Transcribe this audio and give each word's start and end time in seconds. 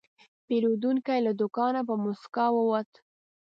پیرودونکی 0.45 1.19
له 1.25 1.31
دوکانه 1.39 1.81
په 1.87 1.93
موسکا 2.03 2.45
ووت. 2.53 2.91